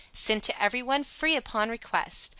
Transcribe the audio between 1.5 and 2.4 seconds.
request.